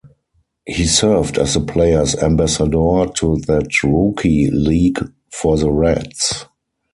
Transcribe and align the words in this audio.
He 0.65 0.87
served 0.87 1.37
as 1.37 1.53
the 1.53 1.59
Players 1.59 2.15
Ambassador 2.15 3.05
to 3.17 3.37
that 3.45 3.83
Rookie 3.83 4.49
League 4.49 4.97
for 5.31 5.57
the 5.57 5.69
Reds. 5.71 6.47